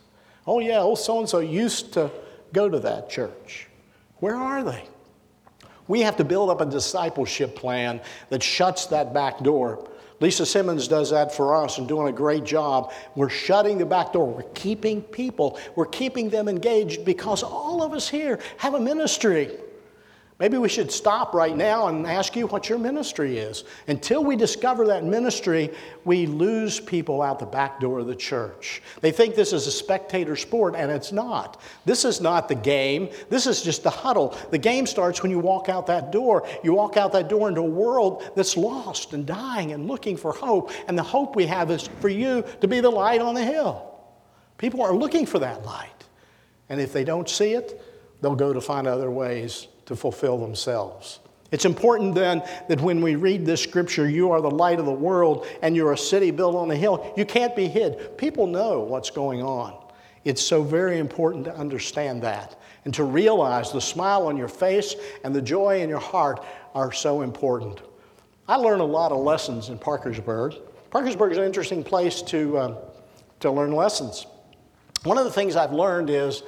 Oh, 0.48 0.60
yeah, 0.60 0.80
old 0.80 1.00
so 1.00 1.20
and 1.20 1.28
so 1.28 1.40
used 1.40 1.94
to 1.94 2.12
go 2.54 2.70
to 2.70 2.80
that 2.80 3.10
church. 3.10 3.68
Where 4.18 4.36
are 4.36 4.64
they? 4.64 4.88
We 5.88 6.02
have 6.02 6.18
to 6.18 6.24
build 6.24 6.50
up 6.50 6.62
a 6.62 6.66
discipleship 6.66 7.56
plan 7.56 8.02
that 8.30 8.42
shuts 8.42 8.88
that 8.88 9.14
back 9.14 9.40
door. 9.40 9.88
Lisa 10.20 10.46
Simmons 10.46 10.88
does 10.88 11.10
that 11.12 11.34
for 11.36 11.56
us 11.56 11.78
and 11.78 11.88
doing 11.88 12.08
a 12.08 12.12
great 12.12 12.44
job. 12.44 12.94
We're 13.16 13.30
shutting 13.30 13.78
the 13.78 13.86
back 13.86 14.14
door. 14.14 14.28
We're 14.28 14.44
keeping 14.54 15.02
people, 15.02 15.60
we're 15.76 15.86
keeping 15.88 16.30
them 16.30 16.48
engaged 16.48 17.06
because 17.06 17.44
all 17.44 17.84
of 17.84 17.94
us 17.94 18.08
here 18.08 18.40
have 18.58 18.76
a 18.76 18.80
ministry. 18.80 19.58
Maybe 20.38 20.58
we 20.58 20.68
should 20.68 20.92
stop 20.92 21.34
right 21.34 21.56
now 21.56 21.88
and 21.88 22.06
ask 22.06 22.36
you 22.36 22.48
what 22.48 22.68
your 22.68 22.78
ministry 22.78 23.38
is. 23.38 23.64
Until 23.88 24.22
we 24.22 24.36
discover 24.36 24.86
that 24.88 25.06
ministry, 25.06 25.70
we 26.04 26.26
lose 26.26 26.78
people 26.78 27.22
out 27.22 27.40
the 27.40 27.46
back 27.46 27.80
door 27.80 28.00
of 28.00 28.08
the 28.08 28.16
church. 28.18 28.82
They 29.00 29.14
think 29.14 29.36
this 29.36 29.54
is 29.54 29.66
a 29.66 29.72
spectator 29.72 30.36
sport, 30.36 30.76
and 30.76 30.92
it's 30.92 31.14
not. 31.14 31.62
This 31.86 32.04
is 32.04 32.20
not 32.20 32.50
the 32.50 32.56
game, 32.56 33.10
this 33.30 33.48
is 33.48 33.62
just 33.62 33.84
the 33.84 33.90
huddle. 33.90 34.38
The 34.52 34.58
game 34.58 34.86
starts 34.86 35.22
when 35.22 35.32
you 35.32 35.40
walk 35.40 35.70
out 35.70 35.88
that 35.88 36.12
door. 36.12 36.46
You 36.66 36.74
walk 36.74 36.98
out 36.98 37.14
that 37.14 37.30
door 37.30 37.48
into 37.48 37.62
a 37.62 37.64
world 37.64 38.30
that's 38.36 38.58
lost 38.58 39.14
and 39.14 39.26
dying 39.26 39.72
and 39.72 39.88
looking 39.88 40.18
for 40.18 40.34
hope. 40.34 40.72
And 40.90 40.98
the 40.98 41.04
hope 41.04 41.38
we 41.38 41.46
have 41.46 41.72
is 41.72 41.88
for 42.02 42.10
you 42.10 42.44
to 42.60 42.68
be 42.68 42.82
the 42.82 42.90
light 42.90 43.22
on 43.22 43.36
the 43.36 43.44
hill. 43.44 43.90
People 44.58 44.82
are 44.82 44.94
looking 44.94 45.26
for 45.26 45.40
that 45.40 45.64
light. 45.64 45.92
And 46.68 46.82
if 46.82 46.92
they 46.92 47.06
don't 47.06 47.30
see 47.30 47.54
it, 47.54 47.82
they'll 48.20 48.36
go 48.36 48.52
to 48.52 48.60
find 48.60 48.86
other 48.86 49.10
ways 49.10 49.68
to 49.86 49.96
fulfill 49.96 50.38
themselves. 50.38 51.20
It's 51.52 51.66
important 51.66 52.16
then 52.16 52.44
that 52.68 52.82
when 52.82 53.02
we 53.02 53.16
read 53.16 53.46
this 53.46 53.62
scripture, 53.62 54.10
you 54.10 54.32
are 54.32 54.42
the 54.42 54.52
light 54.52 54.80
of 54.80 54.86
the 54.86 54.92
world 54.92 55.46
and 55.62 55.76
you're 55.76 55.94
a 55.94 55.98
city 55.98 56.32
built 56.32 56.56
on 56.56 56.72
a 56.72 56.76
hill, 56.76 57.14
you 57.16 57.26
can't 57.26 57.56
be 57.56 57.68
hid. 57.68 58.18
People 58.18 58.48
know 58.48 58.80
what's 58.80 59.10
going 59.10 59.42
on. 59.42 59.82
It's 60.24 60.42
so 60.42 60.64
very 60.64 60.98
important 60.98 61.46
to 61.46 61.56
understand 61.56 62.24
that 62.24 62.60
and 62.84 62.94
to 62.96 63.04
realize 63.04 63.72
the 63.72 63.80
smile 63.80 64.28
on 64.28 64.38
your 64.38 64.48
face 64.48 64.96
and 65.24 65.36
the 65.36 65.42
joy 65.42 65.82
in 65.82 65.90
your 65.90 66.00
heart 66.00 66.44
are 66.74 66.92
so 66.92 67.22
important. 67.22 67.82
I 68.48 68.56
learned 68.58 68.82
a 68.82 68.86
lot 68.86 69.12
of 69.12 69.20
lessons 69.20 69.70
in 69.70 69.78
Parkersburg. 69.78 70.56
Parkersburg 70.90 71.32
is 71.32 71.38
an 71.38 71.44
interesting 71.44 71.84
place 71.84 72.22
to, 72.24 72.58
uh, 72.58 72.76
to 73.40 73.52
learn 73.52 73.72
lessons. 73.72 74.26
One 75.04 75.18
of 75.18 75.26
the 75.26 75.32
things 75.32 75.56
I've 75.56 75.74
learned 75.74 76.10
is 76.10 76.44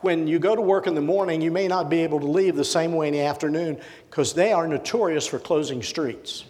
when 0.00 0.26
you 0.26 0.38
go 0.38 0.56
to 0.56 0.62
work 0.62 0.86
in 0.86 0.94
the 0.94 1.00
morning, 1.00 1.40
you 1.40 1.50
may 1.50 1.68
not 1.68 1.90
be 1.90 2.00
able 2.00 2.20
to 2.20 2.26
leave 2.26 2.56
the 2.56 2.64
same 2.64 2.92
way 2.92 3.08
in 3.08 3.12
the 3.12 3.20
afternoon 3.20 3.78
because 4.08 4.32
they 4.32 4.52
are 4.52 4.66
notorious 4.66 5.26
for 5.26 5.38
closing 5.38 5.82
streets. 5.82 6.44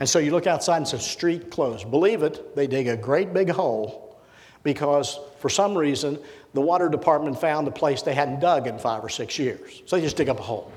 And 0.00 0.08
so 0.08 0.18
you 0.18 0.32
look 0.32 0.46
outside 0.46 0.78
and 0.78 0.88
say, 0.88 0.98
street 0.98 1.50
closed. 1.50 1.90
Believe 1.90 2.22
it, 2.22 2.56
they 2.56 2.66
dig 2.66 2.88
a 2.88 2.96
great 2.96 3.32
big 3.32 3.50
hole 3.50 4.18
because 4.64 5.20
for 5.38 5.48
some 5.48 5.76
reason 5.76 6.18
the 6.52 6.60
water 6.60 6.88
department 6.88 7.40
found 7.40 7.68
a 7.68 7.70
place 7.70 8.02
they 8.02 8.14
hadn't 8.14 8.40
dug 8.40 8.66
in 8.66 8.78
five 8.78 9.04
or 9.04 9.08
six 9.08 9.38
years. 9.38 9.82
So 9.86 9.96
they 9.96 10.02
just 10.02 10.16
dig 10.16 10.28
up 10.28 10.40
a 10.40 10.42
hole. 10.42 10.72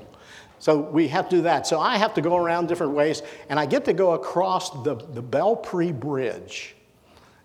So 0.60 0.80
we 0.80 1.08
have 1.08 1.28
to 1.28 1.36
do 1.36 1.42
that. 1.42 1.66
So 1.66 1.80
I 1.80 1.96
have 1.96 2.14
to 2.14 2.20
go 2.20 2.36
around 2.36 2.68
different 2.68 2.92
ways, 2.92 3.22
and 3.48 3.60
I 3.60 3.66
get 3.66 3.84
to 3.84 3.92
go 3.92 4.12
across 4.12 4.70
the, 4.82 4.96
the 4.96 5.22
Belpre 5.22 5.98
Bridge. 5.98 6.74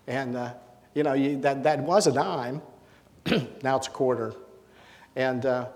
And, 0.08 0.36
uh, 0.36 0.54
you 0.94 1.04
know, 1.04 1.12
you, 1.12 1.40
that, 1.40 1.62
that 1.62 1.80
was 1.80 2.08
a 2.08 2.12
dime. 2.12 2.60
now 3.62 3.76
it's 3.76 3.86
a 3.86 3.90
quarter. 3.90 4.34
And, 5.16 5.46
uh, 5.46 5.66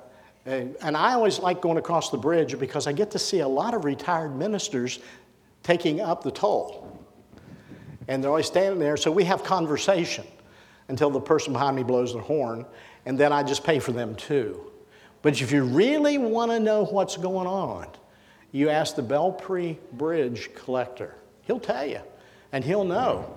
and 0.46 0.96
I 0.96 1.14
always 1.14 1.38
like 1.38 1.60
going 1.60 1.78
across 1.78 2.10
the 2.10 2.16
bridge 2.16 2.58
because 2.58 2.86
I 2.86 2.92
get 2.92 3.10
to 3.12 3.18
see 3.18 3.40
a 3.40 3.48
lot 3.48 3.74
of 3.74 3.84
retired 3.84 4.34
ministers 4.36 4.98
taking 5.62 6.00
up 6.00 6.22
the 6.22 6.30
toll. 6.30 6.98
And 8.08 8.22
they're 8.22 8.30
always 8.30 8.46
standing 8.46 8.80
there, 8.80 8.96
so 8.96 9.12
we 9.12 9.24
have 9.24 9.44
conversation 9.44 10.26
until 10.88 11.10
the 11.10 11.20
person 11.20 11.52
behind 11.52 11.76
me 11.76 11.82
blows 11.82 12.14
their 12.14 12.22
horn, 12.22 12.64
and 13.04 13.18
then 13.18 13.32
I 13.32 13.42
just 13.42 13.62
pay 13.62 13.78
for 13.78 13.92
them 13.92 14.14
too. 14.14 14.72
But 15.20 15.40
if 15.40 15.52
you 15.52 15.64
really 15.64 16.16
want 16.16 16.50
to 16.50 16.58
know 16.58 16.84
what's 16.84 17.16
going 17.16 17.46
on, 17.46 17.86
you 18.52 18.70
ask 18.70 18.96
the 18.96 19.02
Belpre 19.02 19.76
Bridge 19.92 20.48
collector. 20.54 21.14
He'll 21.42 21.60
tell 21.60 21.84
you, 21.84 22.00
and 22.52 22.64
he'll 22.64 22.84
know. 22.84 23.36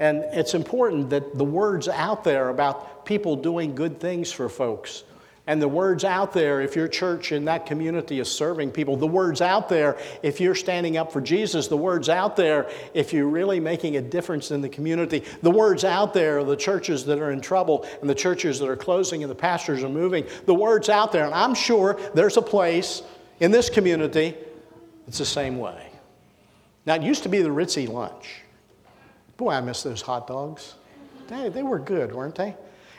And 0.00 0.24
it's 0.32 0.54
important 0.54 1.10
that 1.10 1.38
the 1.38 1.44
word's 1.44 1.88
out 1.88 2.24
there 2.24 2.48
about 2.48 3.04
people 3.04 3.36
doing 3.36 3.74
good 3.74 4.00
things 4.00 4.32
for 4.32 4.48
folks 4.48 5.04
and 5.48 5.62
the 5.62 5.66
word's 5.66 6.04
out 6.04 6.34
there 6.34 6.60
if 6.60 6.76
your 6.76 6.86
church 6.86 7.32
in 7.32 7.46
that 7.46 7.64
community 7.64 8.20
is 8.20 8.30
serving 8.30 8.70
people. 8.70 8.98
The 8.98 9.06
word's 9.06 9.40
out 9.40 9.66
there 9.70 9.98
if 10.22 10.42
you're 10.42 10.54
standing 10.54 10.98
up 10.98 11.10
for 11.10 11.22
Jesus. 11.22 11.68
The 11.68 11.76
word's 11.76 12.10
out 12.10 12.36
there 12.36 12.70
if 12.92 13.14
you're 13.14 13.30
really 13.30 13.58
making 13.58 13.96
a 13.96 14.02
difference 14.02 14.50
in 14.50 14.60
the 14.60 14.68
community. 14.68 15.24
The 15.40 15.50
word's 15.50 15.84
out 15.84 16.12
there 16.12 16.44
the 16.44 16.54
churches 16.54 17.06
that 17.06 17.18
are 17.18 17.30
in 17.30 17.40
trouble 17.40 17.88
and 18.02 18.10
the 18.10 18.14
churches 18.14 18.58
that 18.58 18.68
are 18.68 18.76
closing 18.76 19.22
and 19.22 19.30
the 19.30 19.34
pastors 19.34 19.82
are 19.82 19.88
moving. 19.88 20.26
The 20.44 20.52
word's 20.52 20.90
out 20.90 21.12
there. 21.12 21.24
And 21.24 21.32
I'm 21.32 21.54
sure 21.54 21.98
there's 22.12 22.36
a 22.36 22.42
place 22.42 23.02
in 23.40 23.50
this 23.50 23.70
community 23.70 24.36
that's 25.06 25.16
the 25.16 25.24
same 25.24 25.56
way. 25.56 25.88
Now, 26.84 26.96
it 26.96 27.02
used 27.02 27.22
to 27.22 27.30
be 27.30 27.40
the 27.40 27.48
Ritzy 27.48 27.88
lunch. 27.88 28.42
Boy, 29.38 29.52
I 29.52 29.62
miss 29.62 29.82
those 29.82 30.02
hot 30.02 30.26
dogs. 30.26 30.74
They, 31.28 31.48
they 31.48 31.62
were 31.62 31.78
good, 31.78 32.14
weren't 32.14 32.34
they? 32.34 32.54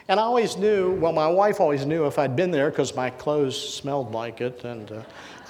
And 0.10 0.20
I 0.20 0.24
always 0.24 0.58
knew, 0.58 0.96
well, 0.96 1.14
my 1.14 1.28
wife 1.28 1.60
always 1.60 1.86
knew 1.86 2.08
if 2.08 2.18
I'd 2.18 2.36
been 2.36 2.50
there 2.50 2.72
because 2.72 2.96
my 2.96 3.12
clothes 3.12 3.56
smelled 3.56 4.12
like 4.12 4.42
it. 4.42 4.64
And 4.64 4.92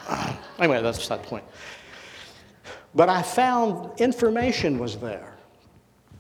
uh, 0.05 0.33
anyway, 0.59 0.81
that's 0.81 1.07
that 1.07 1.23
point. 1.23 1.45
But 2.93 3.07
I 3.07 3.21
found 3.21 3.97
information 4.01 4.77
was 4.77 4.97
there. 4.97 5.37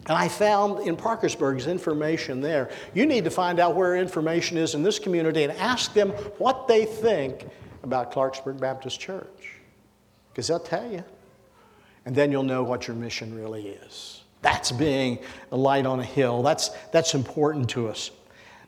And 0.07 0.17
I 0.17 0.29
found 0.29 0.87
in 0.87 0.95
Parkersburg's 0.95 1.67
information 1.67 2.39
there. 2.39 2.69
You 2.93 3.05
need 3.05 3.25
to 3.25 3.29
find 3.29 3.59
out 3.59 3.75
where 3.75 3.97
information 3.97 4.57
is 4.57 4.73
in 4.73 4.83
this 4.83 4.99
community 4.99 5.43
and 5.43 5.51
ask 5.57 5.93
them 5.93 6.11
what 6.37 6.65
they 6.65 6.85
think 6.85 7.45
about 7.83 8.13
Clarksburg 8.13 8.57
Baptist 8.57 9.01
Church. 9.01 9.55
Because 10.31 10.47
they'll 10.47 10.61
tell 10.61 10.89
you. 10.89 11.03
And 12.05 12.15
then 12.15 12.31
you'll 12.31 12.43
know 12.43 12.63
what 12.63 12.87
your 12.87 12.95
mission 12.95 13.35
really 13.35 13.67
is. 13.67 14.23
That's 14.41 14.71
being 14.71 15.19
a 15.51 15.57
light 15.57 15.85
on 15.85 15.99
a 15.99 16.05
hill. 16.05 16.41
That's, 16.41 16.69
that's 16.93 17.13
important 17.13 17.69
to 17.71 17.89
us. 17.89 18.11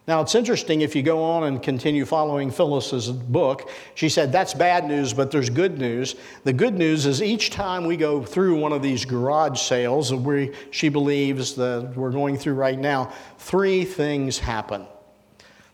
Now, 0.07 0.21
it's 0.21 0.33
interesting 0.33 0.81
if 0.81 0.95
you 0.95 1.03
go 1.03 1.23
on 1.23 1.43
and 1.43 1.61
continue 1.61 2.05
following 2.05 2.49
Phyllis's 2.49 3.11
book. 3.11 3.69
She 3.93 4.09
said, 4.09 4.31
That's 4.31 4.53
bad 4.53 4.87
news, 4.87 5.13
but 5.13 5.29
there's 5.29 5.49
good 5.49 5.77
news. 5.77 6.15
The 6.43 6.53
good 6.53 6.73
news 6.73 7.05
is 7.05 7.21
each 7.21 7.51
time 7.51 7.85
we 7.85 7.97
go 7.97 8.23
through 8.23 8.59
one 8.59 8.73
of 8.73 8.81
these 8.81 9.05
garage 9.05 9.61
sales 9.61 10.11
we, 10.11 10.53
she 10.71 10.89
believes 10.89 11.53
that 11.55 11.93
we're 11.95 12.11
going 12.11 12.37
through 12.37 12.55
right 12.55 12.79
now, 12.79 13.13
three 13.37 13.85
things 13.85 14.39
happen. 14.39 14.87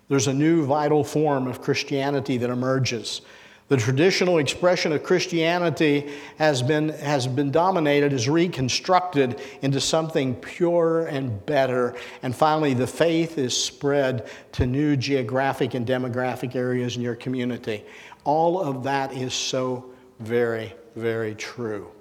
There's 0.10 0.28
a 0.28 0.34
new 0.34 0.66
vital 0.66 1.04
form 1.04 1.48
of 1.48 1.62
Christianity 1.62 2.38
that 2.38 2.50
emerges. 2.50 3.22
The 3.70 3.76
traditional 3.76 4.38
expression 4.38 4.94
of 4.94 5.04
Christianity 5.04 6.10
has 6.38 6.64
been, 6.64 6.90
has 6.90 7.28
been 7.28 7.52
dominated, 7.52 8.14
is 8.14 8.30
reconstructed 8.30 9.42
into 9.62 9.82
something 9.82 10.36
pure 10.36 11.06
and 11.08 11.46
better. 11.46 11.94
And 12.24 12.34
finally, 12.34 12.74
the 12.74 12.88
faith 12.88 13.38
is 13.38 13.56
spread 13.62 14.30
to 14.54 14.66
new 14.66 14.96
geographic 14.96 15.74
and 15.74 15.86
demographic 15.86 16.56
areas 16.56 16.96
in 16.96 17.02
your 17.02 17.16
community. 17.16 17.84
All 18.24 18.62
of 18.62 18.84
that 18.84 19.12
is 19.12 19.34
so 19.34 19.92
very, 20.20 20.74
very 20.96 21.36
true. 21.36 21.92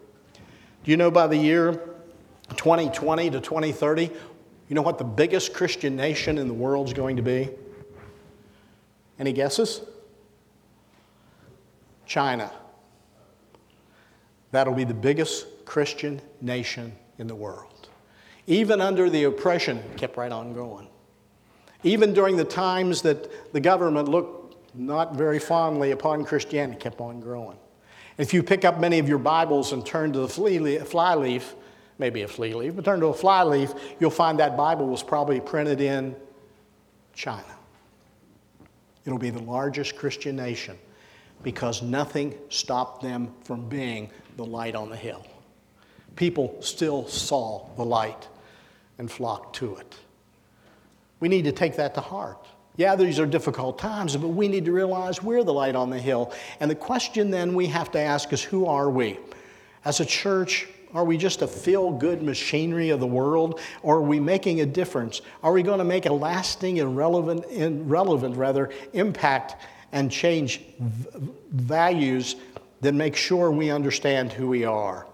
Do 0.85 0.90
you 0.92 0.96
know 0.96 1.11
by 1.11 1.26
the 1.26 1.37
year 1.37 1.73
2020 2.56 3.30
to 3.30 3.40
2030, 3.40 4.04
you 4.68 4.75
know 4.75 4.82
what 4.82 4.99
the 4.99 5.04
biggest 5.04 5.52
Christian 5.52 5.96
nation 5.96 6.38
in 6.38 6.46
the 6.46 6.54
world 6.54 6.87
is 6.87 6.92
going 6.92 7.16
to 7.16 7.23
be? 7.23 7.49
Any 9.18 9.32
guesses? 9.32 9.80
China. 12.06 12.50
That'll 14.52 14.75
be 14.75 14.84
the 14.84 14.94
biggest 14.94 15.46
Christian 15.64 16.22
nation 16.40 16.92
in 17.18 17.26
the 17.26 17.34
world. 17.34 17.88
Even 18.46 18.80
under 18.80 19.10
the 19.10 19.25
oppression, 19.25 19.82
kept 19.96 20.16
right 20.16 20.30
on 20.32 20.54
going. 20.54 20.88
Even 21.82 22.14
during 22.14 22.36
the 22.36 22.44
times 22.44 23.02
that 23.02 23.52
the 23.52 23.60
government 23.60 24.08
looked 24.08 24.56
not 24.75 25.14
very 25.14 25.38
fondly 25.38 25.90
upon 25.90 26.25
Christianity, 26.25 26.78
kept 26.78 27.00
on 27.00 27.20
growing. 27.20 27.58
If 28.18 28.32
you 28.32 28.42
pick 28.42 28.64
up 28.64 28.80
many 28.80 28.98
of 28.98 29.08
your 29.08 29.18
Bibles 29.18 29.72
and 29.72 29.84
turn 29.84 30.12
to 30.12 30.20
the 30.20 30.28
flyleaf, 30.28 31.54
maybe 31.98 32.22
a 32.22 32.28
flea 32.28 32.54
leaf, 32.54 32.76
but 32.76 32.84
turn 32.84 33.00
to 33.00 33.06
a 33.06 33.14
flyleaf, 33.14 33.75
you'll 34.00 34.10
find 34.10 34.38
that 34.38 34.56
Bible 34.56 34.86
was 34.86 35.02
probably 35.02 35.40
printed 35.40 35.80
in 35.80 36.16
China. 37.14 37.44
It'll 39.04 39.18
be 39.18 39.30
the 39.30 39.42
largest 39.42 39.96
Christian 39.96 40.36
nation 40.36 40.78
because 41.46 41.80
nothing 41.80 42.34
stopped 42.48 43.00
them 43.00 43.32
from 43.44 43.68
being 43.68 44.10
the 44.36 44.44
light 44.44 44.74
on 44.74 44.90
the 44.90 44.96
hill. 44.96 45.24
People 46.16 46.56
still 46.58 47.06
saw 47.06 47.68
the 47.76 47.84
light 47.84 48.26
and 48.98 49.08
flocked 49.08 49.54
to 49.54 49.76
it. 49.76 49.94
We 51.20 51.28
need 51.28 51.44
to 51.44 51.52
take 51.52 51.76
that 51.76 51.94
to 51.94 52.00
heart. 52.00 52.44
Yeah, 52.74 52.96
these 52.96 53.20
are 53.20 53.26
difficult 53.26 53.78
times, 53.78 54.16
but 54.16 54.30
we 54.30 54.48
need 54.48 54.64
to 54.64 54.72
realize 54.72 55.22
we're 55.22 55.44
the 55.44 55.52
light 55.52 55.76
on 55.76 55.88
the 55.88 56.00
hill. 56.00 56.32
And 56.58 56.68
the 56.68 56.74
question 56.74 57.30
then 57.30 57.54
we 57.54 57.66
have 57.66 57.92
to 57.92 58.00
ask 58.00 58.32
is 58.32 58.42
who 58.42 58.66
are 58.66 58.90
we? 58.90 59.16
As 59.84 60.00
a 60.00 60.04
church, 60.04 60.66
are 60.94 61.04
we 61.04 61.16
just 61.16 61.42
a 61.42 61.46
feel 61.46 61.92
good 61.92 62.24
machinery 62.24 62.90
of 62.90 62.98
the 62.98 63.06
world? 63.06 63.60
Or 63.84 63.98
are 63.98 64.02
we 64.02 64.18
making 64.18 64.62
a 64.62 64.66
difference? 64.66 65.22
Are 65.44 65.52
we 65.52 65.62
going 65.62 65.78
to 65.78 65.84
make 65.84 66.06
a 66.06 66.12
lasting 66.12 66.80
and 66.80 66.96
relevant, 66.96 67.44
relevant 67.86 68.36
rather, 68.36 68.70
impact 68.94 69.54
and 69.92 70.10
change 70.10 70.60
v- 70.78 71.08
values 71.50 72.36
that 72.80 72.92
make 72.92 73.16
sure 73.16 73.50
we 73.50 73.70
understand 73.70 74.32
who 74.32 74.48
we 74.48 74.64
are. 74.64 75.06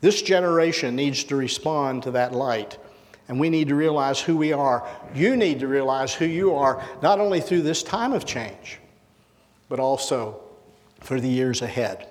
This 0.00 0.22
generation 0.22 0.94
needs 0.94 1.24
to 1.24 1.36
respond 1.36 2.02
to 2.04 2.10
that 2.12 2.32
light. 2.32 2.78
And 3.28 3.40
we 3.40 3.50
need 3.50 3.68
to 3.68 3.74
realize 3.74 4.20
who 4.20 4.36
we 4.36 4.52
are. 4.52 4.86
You 5.14 5.36
need 5.36 5.58
to 5.60 5.66
realize 5.66 6.14
who 6.14 6.26
you 6.26 6.54
are, 6.54 6.84
not 7.02 7.18
only 7.18 7.40
through 7.40 7.62
this 7.62 7.82
time 7.82 8.12
of 8.12 8.24
change, 8.24 8.78
but 9.68 9.80
also 9.80 10.40
for 11.00 11.20
the 11.20 11.28
years 11.28 11.62
ahead. 11.62 12.06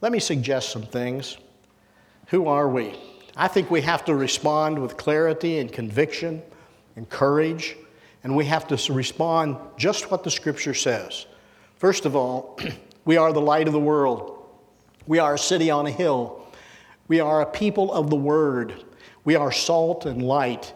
Let 0.00 0.12
me 0.12 0.20
suggest 0.20 0.70
some 0.70 0.84
things. 0.84 1.38
Who 2.28 2.46
are 2.46 2.68
we? 2.68 2.96
I 3.36 3.48
think 3.48 3.70
we 3.70 3.80
have 3.80 4.04
to 4.04 4.14
respond 4.14 4.80
with 4.80 4.96
clarity 4.96 5.58
and 5.58 5.72
conviction 5.72 6.42
and 6.94 7.08
courage, 7.08 7.76
and 8.24 8.34
we 8.34 8.44
have 8.46 8.66
to 8.68 8.92
respond 8.92 9.56
just 9.76 10.10
what 10.10 10.24
the 10.24 10.30
scripture 10.30 10.74
says. 10.74 11.26
First 11.76 12.04
of 12.04 12.16
all, 12.16 12.58
we 13.04 13.16
are 13.16 13.32
the 13.32 13.40
light 13.40 13.66
of 13.66 13.72
the 13.72 13.80
world. 13.80 14.46
We 15.06 15.18
are 15.18 15.34
a 15.34 15.38
city 15.38 15.70
on 15.70 15.86
a 15.86 15.90
hill. 15.90 16.46
We 17.06 17.20
are 17.20 17.40
a 17.40 17.46
people 17.46 17.92
of 17.92 18.10
the 18.10 18.16
word. 18.16 18.84
We 19.24 19.36
are 19.36 19.52
salt 19.52 20.04
and 20.06 20.22
light. 20.22 20.74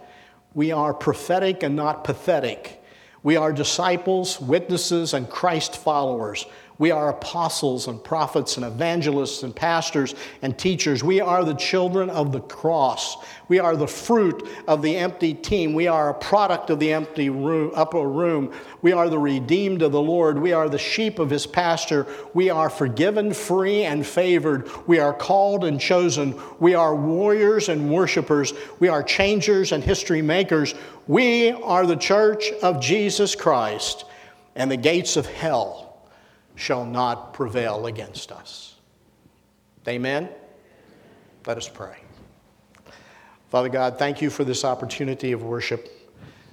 We 0.55 0.73
are 0.73 0.95
prophetic 0.95 1.63
and 1.63 1.77
not 1.77 2.05
pathetic. 2.05 2.83
We 3.23 3.37
are 3.37 3.53
disciples, 3.53 4.41
witnesses, 4.41 5.15
and 5.15 5.29
Christ 5.29 5.77
followers. 5.77 6.47
We 6.79 6.91
are 6.91 7.11
apostles 7.11 7.87
and 7.87 8.03
prophets 8.03 8.57
and 8.57 8.67
evangelists 8.67 9.43
and 9.43 9.55
pastors 9.55 10.15
and 10.41 10.59
teachers. 10.59 11.05
We 11.05 11.21
are 11.21 11.45
the 11.45 11.55
children 11.55 12.11
of 12.11 12.33
the 12.33 12.41
cross. 12.41 13.17
We 13.49 13.59
are 13.59 13.77
the 13.77 13.87
fruit 13.87 14.49
of 14.67 14.83
the 14.83 14.97
empty 14.97 15.35
tomb. 15.35 15.75
We 15.75 15.87
are 15.87 16.11
a 16.11 16.15
product 16.15 16.71
of 16.71 16.81
the 16.81 16.93
empty 16.93 17.29
room, 17.29 17.71
upper 17.75 18.09
room. 18.09 18.53
We 18.81 18.93
are 18.93 19.09
the 19.09 19.19
redeemed 19.19 19.83
of 19.83 19.93
the 19.93 20.01
Lord. 20.01 20.39
We 20.39 20.53
are 20.53 20.69
the 20.69 20.79
sheep 20.79 21.19
of 21.19 21.31
his 21.31 21.47
pasture. 21.47 22.07
We 22.35 22.51
are 22.51 22.71
forgiven, 22.71 23.35
free, 23.35 23.85
and 23.85 24.07
favored. 24.07 24.71
We 24.87 24.99
are 24.99 25.13
called 25.13 25.65
and 25.65 25.79
chosen. 25.79 26.41
We 26.59 26.75
are 26.75 26.97
warriors 26.97 27.69
and 27.69 27.91
worshipers. 27.91 28.55
We 28.81 28.89
are 28.89 29.03
changers 29.03 29.73
and 29.73 29.85
history 29.85 30.23
makers. 30.23 30.75
We 31.07 31.51
are 31.51 31.87
the 31.87 31.97
church 31.97 32.51
of 32.63 32.81
Jesus 32.81 33.35
Christ, 33.35 34.05
and 34.57 34.71
the 34.71 34.77
gates 34.77 35.17
of 35.17 35.27
hell 35.27 35.92
shall 36.55 36.85
not 36.85 37.35
prevail 37.35 37.87
against 37.87 38.33
us. 38.33 38.77
Amen? 39.89 40.29
Let 41.47 41.57
us 41.57 41.69
pray. 41.69 41.97
Father 43.51 43.69
God, 43.69 43.99
thank 43.99 44.23
you 44.23 44.31
for 44.31 44.45
this 44.45 44.65
opportunity 44.65 45.33
of 45.33 45.43
worship. 45.43 45.89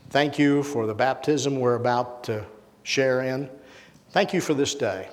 Thank 0.09 0.39
you 0.39 0.63
for 0.63 0.87
the 0.87 0.93
baptism 0.93 1.59
we're 1.59 1.75
about 1.75 2.23
to 2.25 2.45
share 2.83 3.21
in. 3.21 3.49
Thank 4.11 4.33
you 4.33 4.41
for 4.41 4.53
this 4.53 4.73
day 4.73 5.09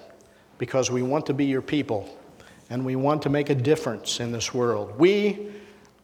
because 0.59 0.91
we 0.91 1.03
want 1.03 1.27
to 1.27 1.35
be 1.35 1.45
your 1.45 1.63
people 1.63 2.19
and 2.71 2.85
we 2.85 2.97
want 2.97 3.23
to 3.23 3.29
make 3.29 3.51
a 3.51 3.55
difference 3.55 4.21
in 4.21 4.33
this 4.33 4.55
world. 4.55 4.99
We 4.99 5.53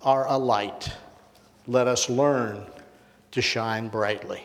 are 0.03 0.27
a 0.29 0.37
light. 0.37 0.93
Let 1.67 1.87
us 1.87 2.11
learn 2.11 2.67
to 3.33 3.41
shine 3.41 3.89
brightly. 3.89 4.43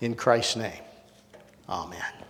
In 0.00 0.14
Christ's 0.14 0.56
name, 0.56 0.82
amen. 1.68 2.23